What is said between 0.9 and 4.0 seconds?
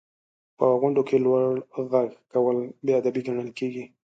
کې لوړ ږغ کول بې ادبي ګڼل کېږي.